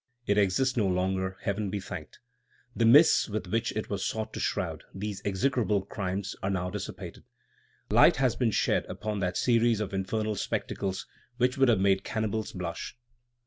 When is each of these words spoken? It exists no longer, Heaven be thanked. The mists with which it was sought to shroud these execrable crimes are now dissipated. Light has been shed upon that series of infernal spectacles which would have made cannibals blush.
It 0.25 0.39
exists 0.39 0.75
no 0.75 0.87
longer, 0.87 1.37
Heaven 1.43 1.69
be 1.69 1.79
thanked. 1.79 2.17
The 2.75 2.85
mists 2.87 3.29
with 3.29 3.45
which 3.45 3.71
it 3.73 3.87
was 3.91 4.03
sought 4.03 4.33
to 4.33 4.39
shroud 4.39 4.83
these 4.95 5.21
execrable 5.23 5.83
crimes 5.85 6.35
are 6.41 6.49
now 6.49 6.71
dissipated. 6.71 7.23
Light 7.91 8.15
has 8.15 8.35
been 8.35 8.49
shed 8.49 8.83
upon 8.85 9.19
that 9.19 9.37
series 9.37 9.79
of 9.79 9.93
infernal 9.93 10.33
spectacles 10.33 11.05
which 11.37 11.55
would 11.55 11.69
have 11.69 11.79
made 11.79 12.03
cannibals 12.03 12.51
blush. 12.51 12.97